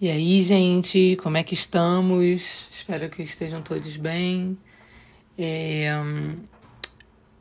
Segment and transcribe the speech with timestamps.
[0.00, 2.68] E aí, gente, como é que estamos?
[2.70, 4.56] Espero que estejam todos bem.
[5.36, 5.90] É,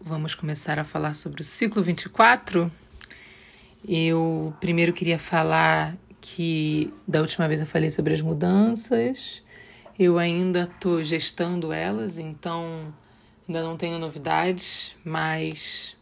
[0.02, 2.72] vamos começar a falar sobre o ciclo 24.
[3.88, 9.44] Eu primeiro queria falar que da última vez eu falei sobre as mudanças.
[10.00, 12.92] Eu ainda estou gestando elas, então
[13.48, 15.96] ainda não tenho novidades, mas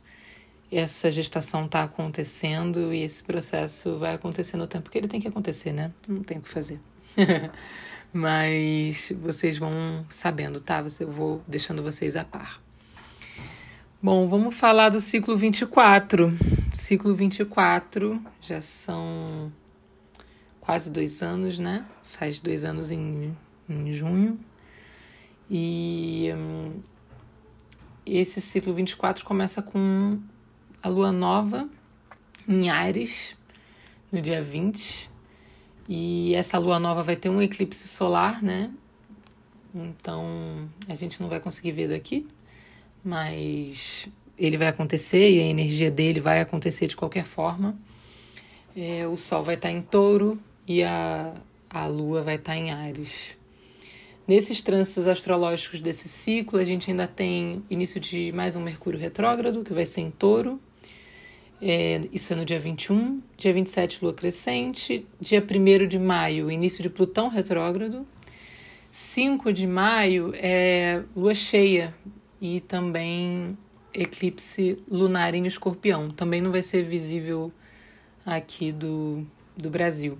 [0.71, 5.27] essa gestação está acontecendo e esse processo vai acontecer no tempo que ele tem que
[5.27, 5.91] acontecer, né?
[6.07, 6.79] Não tem o que fazer.
[8.11, 10.83] Mas vocês vão sabendo, tá?
[10.99, 12.61] Eu vou deixando vocês a par.
[14.01, 16.31] Bom, vamos falar do ciclo 24.
[16.73, 19.51] Ciclo 24 já são
[20.59, 21.85] quase dois anos, né?
[22.03, 23.35] Faz dois anos em,
[23.67, 24.39] em junho.
[25.49, 26.81] E hum,
[28.05, 30.19] esse ciclo 24 começa com
[30.85, 31.67] a lua nova
[32.47, 33.35] em Ares,
[34.11, 35.09] no dia 20.
[35.89, 38.69] E essa lua nova vai ter um eclipse solar, né?
[39.73, 42.27] Então a gente não vai conseguir ver daqui,
[43.03, 47.75] mas ele vai acontecer e a energia dele vai acontecer de qualquer forma.
[48.77, 51.33] É, o Sol vai estar em touro e a,
[51.67, 53.35] a Lua vai estar em Ares.
[54.27, 59.63] Nesses trânsitos astrológicos desse ciclo, a gente ainda tem início de mais um Mercúrio retrógrado,
[59.63, 60.59] que vai ser em touro.
[61.61, 63.21] É, isso é no dia 21.
[63.37, 65.05] Dia 27, lua crescente.
[65.19, 68.05] Dia 1 de maio, início de Plutão retrógrado.
[68.91, 71.93] 5 de maio é lua cheia
[72.39, 73.57] e também
[73.93, 76.09] eclipse lunar em escorpião.
[76.09, 77.51] Também não vai ser visível
[78.25, 80.17] aqui do, do Brasil.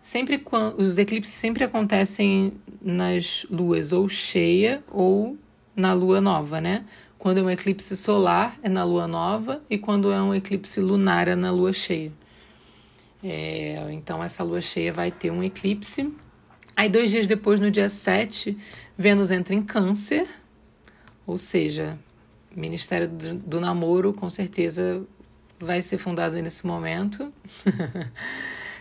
[0.00, 0.42] Sempre
[0.76, 5.38] os eclipses sempre acontecem nas luas ou cheia ou
[5.74, 6.84] na lua nova, né?
[7.24, 11.26] Quando é um eclipse solar, é na lua nova, e quando é um eclipse lunar,
[11.26, 12.12] é na lua cheia.
[13.22, 16.12] É, então, essa lua cheia vai ter um eclipse.
[16.76, 18.58] Aí, dois dias depois, no dia 7,
[18.98, 20.28] Vênus entra em Câncer,
[21.26, 21.98] ou seja,
[22.54, 25.02] Ministério do, Namoro, com certeza,
[25.58, 27.32] vai ser fundado nesse momento.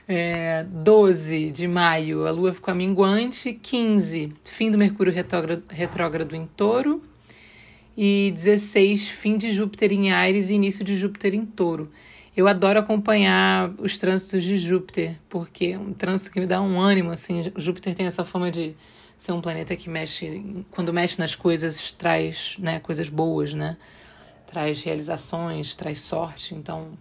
[0.06, 3.54] É, 12 de maio, a lua ficou minguante.
[3.54, 7.02] 15, fim do Mercúrio retrógrado, retrógrado em touro
[7.96, 11.92] e 16, fim de Júpiter em Ares e início de Júpiter em Touro.
[12.36, 16.82] Eu adoro acompanhar os trânsitos de Júpiter, porque é um trânsito que me dá um
[16.82, 18.76] ânimo, assim, Júpiter tem essa fama de
[19.18, 23.78] ser um planeta que mexe, quando mexe nas coisas, traz, né, coisas boas, né?
[24.48, 26.98] Traz realizações, traz sorte, então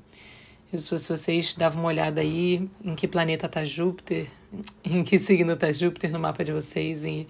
[0.78, 4.28] se vocês davam uma olhada aí em que planeta está Júpiter,
[4.84, 7.26] em que signo está Júpiter no mapa de vocês e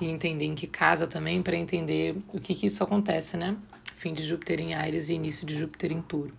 [0.00, 3.56] e entender em que casa também para entender o que, que isso acontece, né?
[3.96, 6.32] Fim de Júpiter em Ares e início de Júpiter em Touro.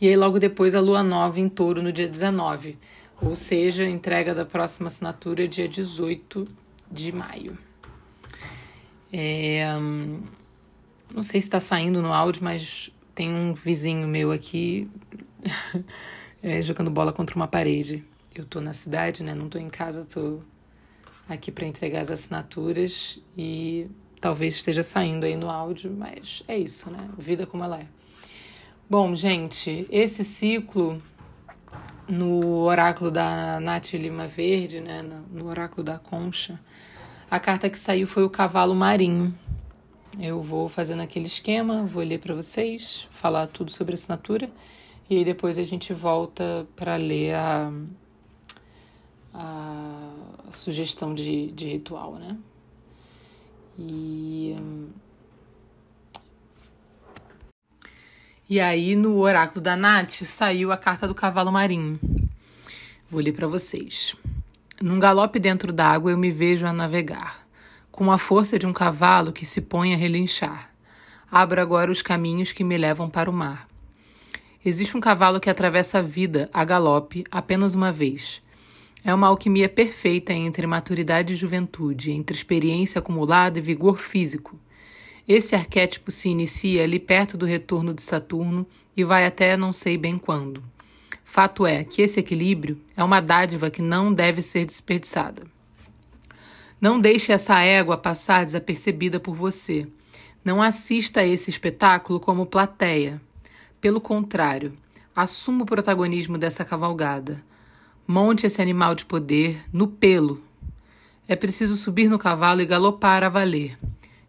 [0.00, 2.78] E aí logo depois a lua nova em Touro no dia 19,
[3.20, 6.46] ou seja, entrega da próxima assinatura dia 18
[6.90, 7.58] de maio.
[9.12, 9.66] É,
[11.12, 14.88] não sei se está saindo no áudio, mas tem um vizinho meu aqui
[16.42, 18.04] é, jogando bola contra uma parede.
[18.34, 19.34] Eu tô na cidade, né?
[19.34, 20.40] Não tô em casa, tô
[21.34, 23.88] aqui para entregar as assinaturas e
[24.20, 26.98] talvez esteja saindo aí no áudio, mas é isso, né?
[27.16, 27.86] Vida como ela é.
[28.88, 31.00] Bom, gente, esse ciclo
[32.08, 36.58] no oráculo da Nath Lima Verde, né, no oráculo da Concha,
[37.30, 39.32] a carta que saiu foi o cavalo marinho.
[40.18, 44.50] Eu vou fazendo aquele esquema, vou ler para vocês, falar tudo sobre a assinatura
[45.08, 47.72] e aí depois a gente volta para ler a,
[49.32, 50.19] a
[50.52, 52.36] sugestão de, de ritual, né?
[53.78, 54.56] E.
[58.48, 62.00] E aí, no oráculo da Nath, saiu a carta do cavalo marinho.
[63.08, 64.16] Vou ler para vocês.
[64.82, 67.46] Num galope dentro d'água, eu me vejo a navegar,
[67.92, 70.70] com a força de um cavalo que se põe a relinchar.
[71.30, 73.68] Abro agora os caminhos que me levam para o mar.
[74.64, 78.42] Existe um cavalo que atravessa a vida a galope apenas uma vez
[79.04, 84.58] é uma alquimia perfeita entre maturidade e juventude, entre experiência acumulada e vigor físico.
[85.26, 88.66] Esse arquétipo se inicia ali perto do retorno de Saturno
[88.96, 90.62] e vai até não sei bem quando.
[91.24, 95.44] Fato é que esse equilíbrio é uma dádiva que não deve ser desperdiçada.
[96.80, 99.86] Não deixe essa égua passar desapercebida por você.
[100.44, 103.20] Não assista a esse espetáculo como plateia.
[103.80, 104.72] Pelo contrário,
[105.14, 107.44] assuma o protagonismo dessa cavalgada.
[108.12, 110.42] Monte esse animal de poder no pelo.
[111.28, 113.78] É preciso subir no cavalo e galopar a valer.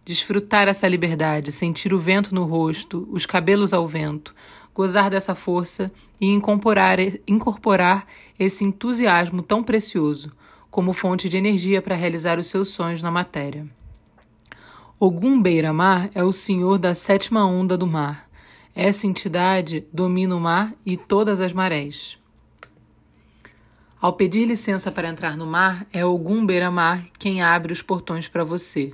[0.05, 4.35] Desfrutar essa liberdade, sentir o vento no rosto, os cabelos ao vento,
[4.71, 8.05] gozar dessa força e incorporar, incorporar
[8.37, 10.31] esse entusiasmo tão precioso
[10.69, 13.65] como fonte de energia para realizar os seus sonhos na matéria.
[14.99, 18.29] Ogum Beira-Mar é o senhor da sétima onda do mar.
[18.75, 22.20] Essa entidade domina o mar e todas as marés.
[24.01, 28.43] Ao pedir licença para entrar no mar, é Ogum Beira-Mar quem abre os portões para
[28.43, 28.93] você.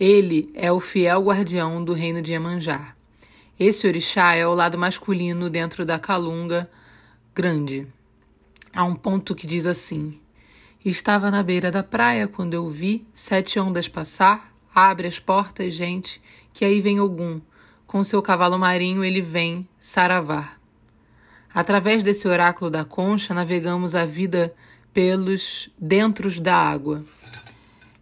[0.00, 2.96] Ele é o fiel guardião do reino de Iemanjá.
[3.60, 6.70] Esse orixá é o lado masculino dentro da calunga
[7.34, 7.86] grande.
[8.74, 10.18] Há um ponto que diz assim:
[10.82, 14.54] Estava na beira da praia quando eu vi sete ondas passar.
[14.74, 16.18] Abre as portas, gente,
[16.50, 17.42] que aí vem Ogum.
[17.86, 20.58] Com seu cavalo marinho ele vem saravar.
[21.54, 24.52] Através desse oráculo da concha, navegamos a vida
[24.92, 27.04] pelos dentros da água.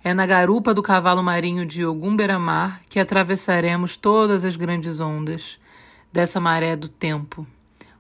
[0.03, 5.59] É na garupa do cavalo marinho de Ogumberamar que atravessaremos todas as grandes ondas
[6.11, 7.47] dessa maré do tempo.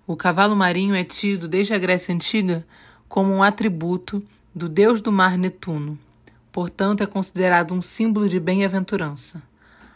[0.07, 2.67] O cavalo marinho é tido desde a Grécia Antiga
[3.09, 4.23] como um atributo
[4.55, 5.99] do deus do mar Netuno.
[6.51, 9.43] Portanto, é considerado um símbolo de bem-aventurança,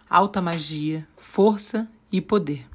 [0.08, 2.66] alta magia, força e poder.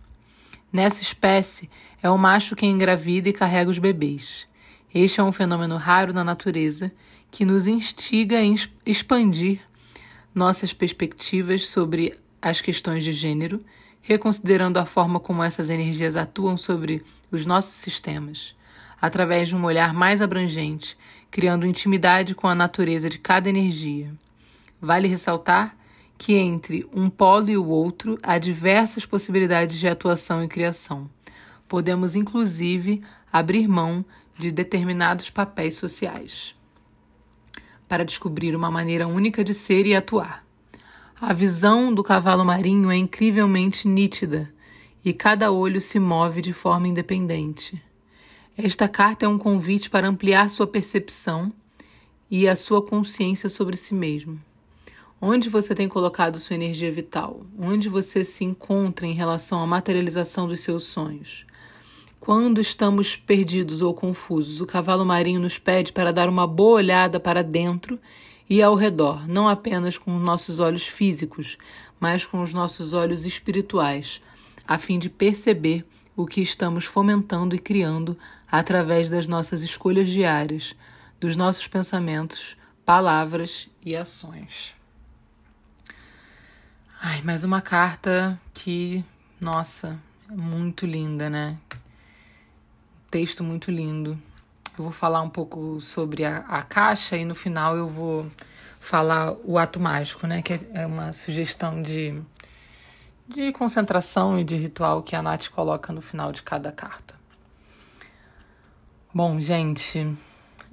[0.72, 1.70] Nessa espécie,
[2.02, 4.48] é o macho quem engravida e carrega os bebês.
[4.94, 6.92] Este é um fenômeno raro na natureza
[7.30, 8.44] que nos instiga a
[8.86, 9.62] expandir
[10.34, 13.64] nossas perspectivas sobre as questões de gênero,
[14.02, 18.56] reconsiderando a forma como essas energias atuam sobre os nossos sistemas,
[19.00, 20.98] através de um olhar mais abrangente,
[21.30, 24.12] criando intimidade com a natureza de cada energia.
[24.82, 25.76] Vale ressaltar
[26.18, 31.10] que entre um polo e o outro há diversas possibilidades de atuação e criação.
[31.72, 33.02] Podemos, inclusive,
[33.32, 34.04] abrir mão
[34.38, 36.54] de determinados papéis sociais
[37.88, 40.46] para descobrir uma maneira única de ser e atuar.
[41.16, 44.54] A visão do cavalo marinho é incrivelmente nítida
[45.06, 47.82] e cada olho se move de forma independente.
[48.58, 51.54] Esta carta é um convite para ampliar sua percepção
[52.30, 54.38] e a sua consciência sobre si mesmo.
[55.22, 57.40] Onde você tem colocado sua energia vital?
[57.58, 61.46] Onde você se encontra em relação à materialização dos seus sonhos?
[62.22, 67.20] Quando estamos perdidos ou confusos, o cavalo marinho nos pede para dar uma boa olhada
[67.20, 68.00] para dentro
[68.48, 71.58] e ao redor, não apenas com os nossos olhos físicos,
[72.00, 74.22] mas com os nossos olhos espirituais,
[74.68, 75.84] a fim de perceber
[76.16, 78.16] o que estamos fomentando e criando
[78.52, 80.76] através das nossas escolhas diárias,
[81.20, 84.76] dos nossos pensamentos, palavras e ações.
[87.02, 89.04] Ai, mais uma carta que,
[89.40, 91.58] nossa, é muito linda, né?
[93.12, 94.18] Texto muito lindo.
[94.78, 98.26] Eu vou falar um pouco sobre a, a caixa e no final eu vou
[98.80, 100.42] falar o ato mágico, né?
[100.42, 102.20] Que é uma sugestão de,
[103.28, 107.14] de concentração e de ritual que a Nath coloca no final de cada carta.
[109.14, 110.16] Bom, gente,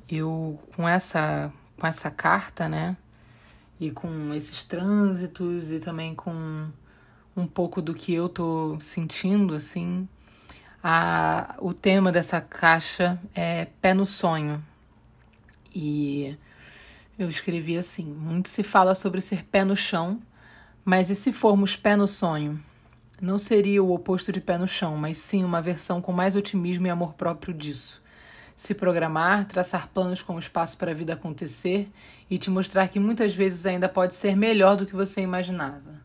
[0.09, 2.97] eu com essa com essa carta, né?
[3.81, 6.69] E com esses trânsitos e também com
[7.37, 10.09] um pouco do que eu tô sentindo assim,
[10.83, 14.63] a, o tema dessa caixa é Pé no Sonho.
[15.75, 16.37] E
[17.19, 20.21] eu escrevi assim: muito se fala sobre ser pé no chão,
[20.85, 22.63] mas e se formos pé no sonho?
[23.21, 26.87] Não seria o oposto de pé no chão, mas sim uma versão com mais otimismo
[26.87, 28.01] e amor próprio disso.
[28.55, 31.91] Se programar, traçar planos com espaço para a vida acontecer
[32.31, 35.98] e te mostrar que muitas vezes ainda pode ser melhor do que você imaginava.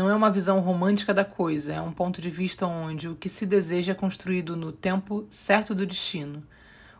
[0.00, 3.28] Não é uma visão romântica da coisa, é um ponto de vista onde o que
[3.28, 6.42] se deseja é construído no tempo certo do destino.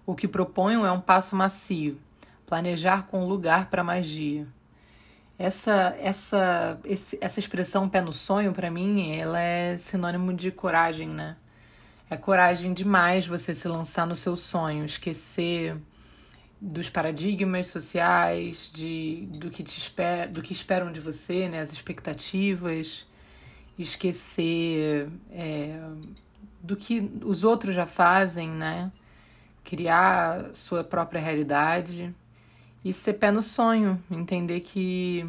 [0.04, 1.98] O que proponho é um passo macio,
[2.44, 4.46] planejar com lugar para magia.
[5.38, 11.08] Essa essa esse, essa expressão pé no sonho para mim, ela é sinônimo de coragem,
[11.08, 11.38] né?
[12.10, 15.74] É coragem demais você se lançar no seu sonho, esquecer
[16.60, 21.72] dos paradigmas sociais, de, do, que te esper, do que esperam de você, né, as
[21.72, 23.06] expectativas,
[23.78, 25.80] esquecer é,
[26.62, 28.92] do que os outros já fazem, né,
[29.64, 32.14] criar sua própria realidade
[32.84, 35.26] e ser pé no sonho, entender que,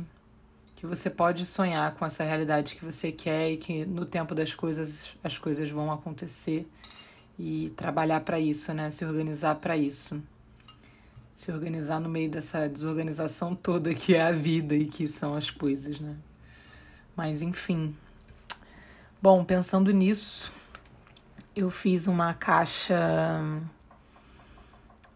[0.76, 4.54] que você pode sonhar com essa realidade que você quer e que no tempo das
[4.54, 6.68] coisas as coisas vão acontecer
[7.40, 10.22] e trabalhar para isso, né, se organizar para isso
[11.36, 15.50] se organizar no meio dessa desorganização toda que é a vida e que são as
[15.50, 16.16] coisas, né?
[17.16, 17.96] Mas enfim.
[19.22, 20.52] Bom, pensando nisso,
[21.56, 22.98] eu fiz uma caixa.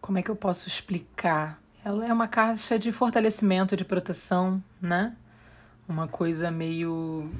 [0.00, 1.60] Como é que eu posso explicar?
[1.84, 5.16] Ela é uma caixa de fortalecimento, de proteção, né?
[5.88, 7.30] Uma coisa meio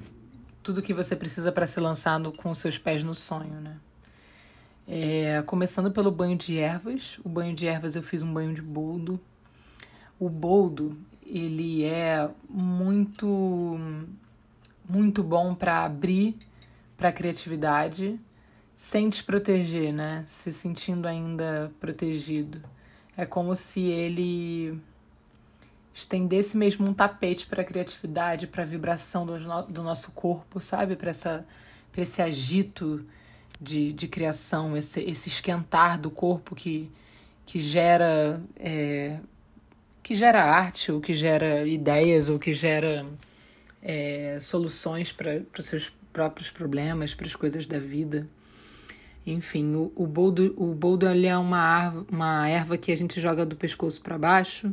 [0.62, 3.76] tudo que você precisa para se lançar no, com seus pés no sonho, né?
[4.88, 7.18] É, começando pelo banho de ervas.
[7.24, 9.20] O banho de ervas eu fiz um banho de boldo.
[10.18, 13.78] O boldo, ele é muito
[14.88, 16.36] muito bom para abrir
[16.96, 18.18] para criatividade
[18.76, 20.22] sem te proteger, né?
[20.26, 22.62] Se sentindo ainda protegido.
[23.16, 24.78] É como se ele
[25.92, 30.94] estendesse mesmo um tapete para a criatividade, para a vibração do, do nosso corpo, sabe?
[30.94, 31.10] Para
[31.96, 33.04] esse agito
[33.60, 36.90] de, de criação, esse, esse esquentar do corpo que,
[37.44, 39.18] que gera é,
[40.02, 43.04] que gera arte, ou que gera ideias, ou que gera
[43.82, 48.26] é, soluções para os seus próprios problemas, para as coisas da vida.
[49.26, 53.20] Enfim, o, o boldo, o boldo ele é uma, arva, uma erva que a gente
[53.20, 54.72] joga do pescoço para baixo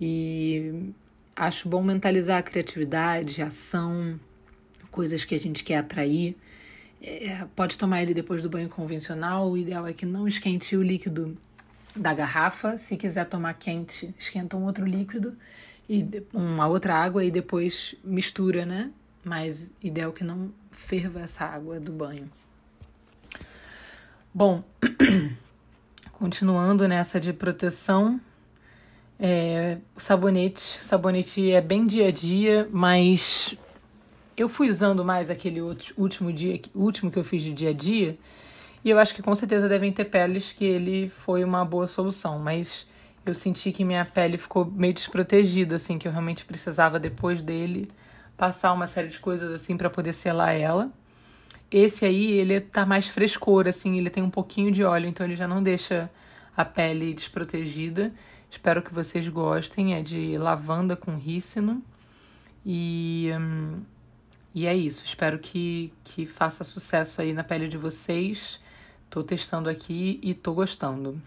[0.00, 0.92] e
[1.36, 4.18] acho bom mentalizar a criatividade, a ação,
[4.90, 6.34] coisas que a gente quer atrair.
[7.00, 9.50] É, pode tomar ele depois do banho convencional.
[9.50, 11.36] O ideal é que não esquente o líquido
[11.94, 12.76] da garrafa.
[12.76, 15.36] Se quiser tomar quente, esquenta um outro líquido
[15.88, 18.90] e uma outra água e depois mistura, né?
[19.24, 22.30] Mas ideal que não ferva essa água do banho.
[24.32, 24.62] Bom,
[26.12, 28.20] continuando nessa de proteção,
[29.18, 33.56] é, o sabonete, sabonete é bem dia a dia, mas
[34.42, 35.60] eu fui usando mais aquele
[35.96, 38.18] último dia, último que eu fiz de dia a dia,
[38.84, 42.38] e eu acho que com certeza devem ter peles que ele foi uma boa solução,
[42.38, 42.86] mas
[43.26, 47.90] eu senti que minha pele ficou meio desprotegida, assim, que eu realmente precisava depois dele
[48.36, 50.90] passar uma série de coisas assim para poder selar ela.
[51.70, 55.36] Esse aí, ele tá mais frescor, assim, ele tem um pouquinho de óleo, então ele
[55.36, 56.08] já não deixa
[56.56, 58.12] a pele desprotegida.
[58.50, 61.82] Espero que vocês gostem, é de lavanda com rícino.
[62.64, 63.82] E hum,
[64.58, 68.58] e é isso, espero que, que faça sucesso aí na pele de vocês.
[69.08, 71.22] Tô testando aqui e tô gostando.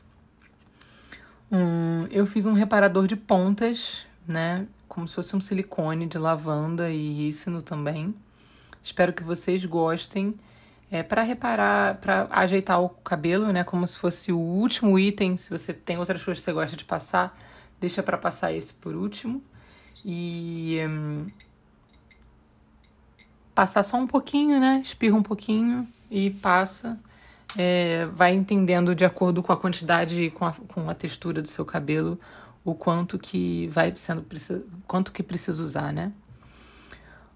[1.49, 4.67] Um, eu fiz um reparador de pontas, né?
[4.85, 8.13] Como se fosse um silicone de lavanda e rícino também.
[8.83, 10.35] Espero que vocês gostem.
[10.91, 13.63] É para reparar, para ajeitar o cabelo, né?
[13.63, 15.37] Como se fosse o último item.
[15.37, 17.39] Se você tem outras coisas que você gosta de passar,
[17.79, 19.41] deixa para passar esse por último.
[20.03, 21.25] E hum,
[23.53, 24.81] passar só um pouquinho, né?
[24.83, 26.99] Espirra um pouquinho e passa.
[27.57, 31.49] É, vai entendendo de acordo com a quantidade e com a, com a textura do
[31.49, 32.17] seu cabelo
[32.63, 34.25] o quanto que vai sendo
[34.87, 36.11] quanto que precisa usar, né?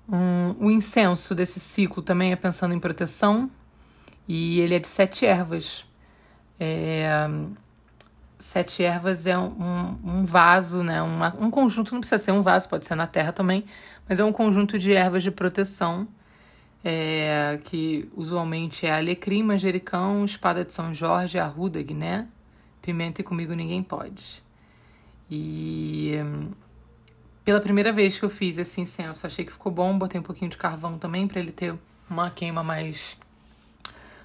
[0.07, 3.49] Um, o incenso desse ciclo também é pensando em proteção
[4.27, 5.85] e ele é de sete ervas.
[6.59, 7.27] É,
[8.37, 11.01] sete ervas é um, um vaso, né?
[11.01, 13.65] Uma, um conjunto, não precisa ser um vaso, pode ser na terra também,
[14.07, 16.07] mas é um conjunto de ervas de proteção,
[16.83, 22.27] é, que usualmente é alecrim, manjericão, espada de São Jorge, arruda, guiné,
[22.81, 24.43] pimenta e comigo ninguém pode.
[25.29, 26.13] E
[27.43, 30.51] pela primeira vez que eu fiz esse incenso, achei que ficou bom, botei um pouquinho
[30.51, 31.73] de carvão também para ele ter
[32.09, 33.17] uma queima mais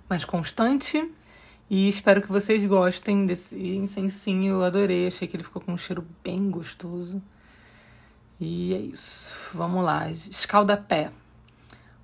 [0.08, 1.08] mais constante.
[1.70, 5.78] E espero que vocês gostem desse incensinho, eu adorei, achei que ele ficou com um
[5.78, 7.22] cheiro bem gostoso.
[8.40, 9.36] E é isso.
[9.54, 10.10] Vamos lá.
[10.10, 11.12] Escaldapé.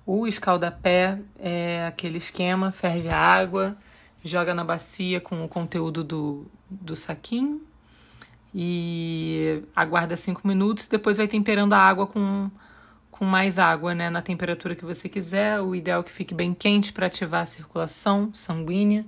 [0.05, 3.77] O escaldapé é aquele esquema: ferve a água,
[4.23, 7.61] joga na bacia com o conteúdo do, do saquinho
[8.55, 10.87] e aguarda cinco minutos.
[10.87, 12.49] Depois vai temperando a água com,
[13.11, 14.09] com mais água, né?
[14.09, 15.59] Na temperatura que você quiser.
[15.59, 19.05] O ideal é que fique bem quente para ativar a circulação sanguínea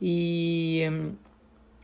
[0.00, 0.82] e,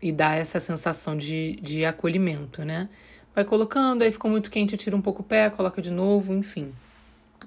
[0.00, 2.88] e dar essa sensação de, de acolhimento, né?
[3.34, 6.72] vai colocando, aí ficou muito quente, tira um pouco o pé, coloca de novo, enfim.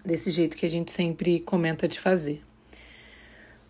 [0.04, 2.44] Desse jeito que a gente sempre comenta de fazer.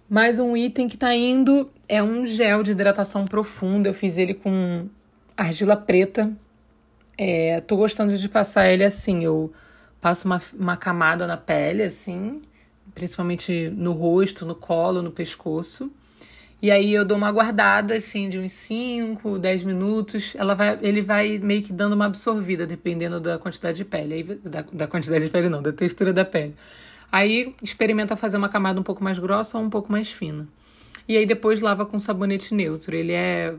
[0.10, 3.90] Mais um item que tá indo é um gel de hidratação profunda.
[3.90, 4.88] Eu fiz ele com
[5.36, 6.32] argila preta.
[7.18, 9.24] É, tô gostando de passar ele assim.
[9.24, 9.52] Eu
[10.00, 12.42] passo uma, uma camada na pele, assim,
[12.94, 15.92] principalmente no rosto, no colo, no pescoço.
[16.62, 20.34] E aí eu dou uma guardada, assim, de uns 5, 10 minutos.
[20.36, 24.14] Ela vai, ele vai meio que dando uma absorvida, dependendo da quantidade de pele.
[24.14, 26.56] Aí, da, da quantidade de pele, não, da textura da pele.
[27.12, 30.48] Aí experimenta fazer uma camada um pouco mais grossa ou um pouco mais fina.
[31.08, 32.96] E aí depois lava com sabonete neutro.
[32.96, 33.54] Ele é,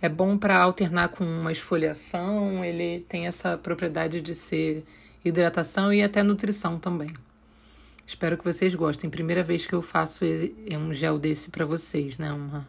[0.00, 4.84] é bom para alternar com uma esfoliação, ele tem essa propriedade de ser
[5.24, 7.12] hidratação e até nutrição também.
[8.06, 9.10] Espero que vocês gostem.
[9.10, 10.24] Primeira vez que eu faço
[10.70, 12.32] um gel desse para vocês, né?
[12.32, 12.66] Uma,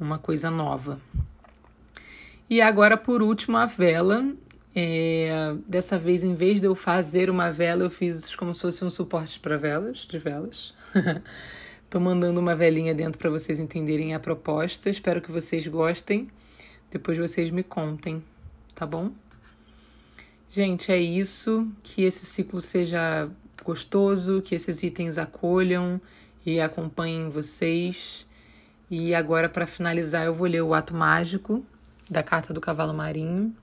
[0.00, 0.98] uma coisa nova.
[2.48, 4.24] E agora, por último, a vela.
[4.74, 8.84] É, dessa vez, em vez de eu fazer uma vela, eu fiz como se fosse
[8.84, 10.74] um suporte para velas, de velas.
[11.90, 14.88] Tô mandando uma velinha dentro para vocês entenderem a proposta.
[14.90, 16.28] Espero que vocês gostem.
[16.90, 18.22] Depois vocês me contem,
[18.74, 19.12] tá bom?
[20.50, 21.66] Gente, é isso.
[21.82, 23.30] Que esse ciclo seja
[23.66, 26.00] gostoso, que esses itens acolham
[26.44, 28.26] e acompanhem vocês.
[28.90, 31.64] E agora, para finalizar, eu vou ler o ato mágico
[32.08, 33.54] da carta do cavalo marinho.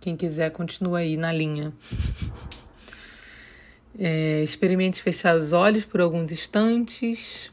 [0.00, 1.72] Quem quiser, continua aí na linha.
[3.96, 7.52] É, experimente fechar os olhos por alguns instantes.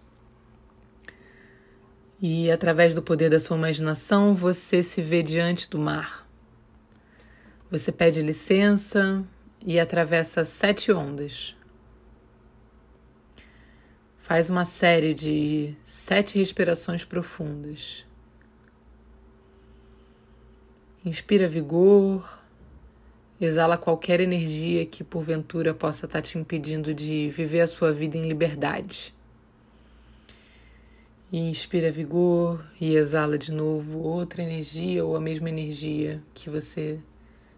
[2.20, 6.28] E através do poder da sua imaginação, você se vê diante do mar.
[7.70, 9.24] Você pede licença
[9.66, 11.56] e atravessa sete ondas.
[14.18, 18.06] Faz uma série de sete respirações profundas.
[21.04, 22.40] Inspira vigor,
[23.40, 28.28] exala qualquer energia que porventura possa estar te impedindo de viver a sua vida em
[28.28, 29.14] liberdade.
[31.32, 37.00] inspira vigor e exala de novo outra energia ou a mesma energia que você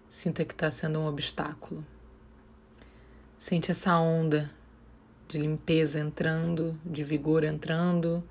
[0.10, 1.92] sinta que está sendo um obstáculo.
[3.43, 4.50] Sente essa onda
[5.27, 8.23] de limpeza entrando, de vigor entrando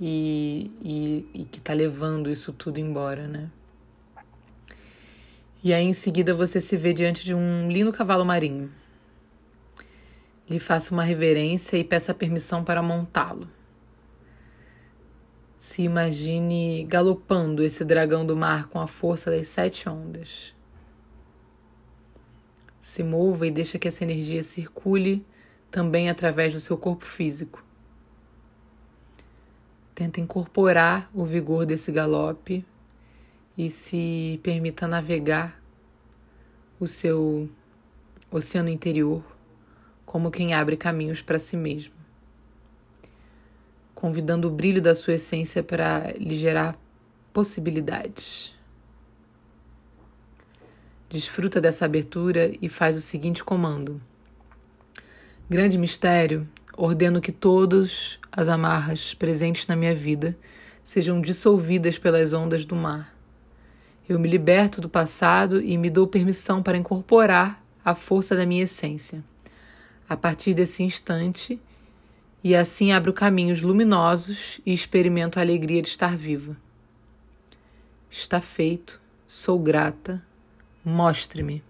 [0.00, 3.50] e, e, e que está levando isso tudo embora, né?
[5.62, 8.70] E aí em seguida você se vê diante de um lindo cavalo marinho.
[10.48, 13.46] Lhe faça uma reverência e peça permissão para montá-lo.
[15.58, 20.56] Se imagine galopando esse dragão do mar com a força das sete ondas.
[22.88, 25.22] Se mova e deixa que essa energia circule
[25.70, 27.62] também através do seu corpo físico.
[29.94, 32.64] Tenta incorporar o vigor desse galope
[33.58, 35.62] e se permita navegar
[36.80, 37.50] o seu
[38.30, 39.22] oceano interior
[40.06, 41.92] como quem abre caminhos para si mesmo,
[43.94, 46.74] convidando o brilho da sua essência para lhe gerar
[47.34, 48.57] possibilidades.
[51.10, 54.00] Desfruta dessa abertura e faz o seguinte comando
[55.50, 60.36] Grande mistério, ordeno que todas as amarras presentes na minha vida
[60.84, 63.16] sejam dissolvidas pelas ondas do mar.
[64.06, 68.64] Eu me liberto do passado e me dou permissão para incorporar a força da minha
[68.64, 69.24] essência.
[70.06, 71.58] A partir desse instante,
[72.44, 76.54] e assim abro caminhos luminosos e experimento a alegria de estar viva.
[78.10, 80.22] Está feito, sou grata,
[80.88, 81.62] mostre-me.